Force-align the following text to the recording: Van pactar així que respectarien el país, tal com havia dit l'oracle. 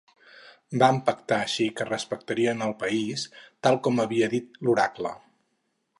Van 0.83 1.01
pactar 1.09 1.37
així 1.47 1.67
que 1.81 1.87
respectarien 1.89 2.65
el 2.69 2.75
país, 2.85 3.27
tal 3.69 3.81
com 3.89 4.05
havia 4.05 4.31
dit 4.37 4.59
l'oracle. 4.67 5.17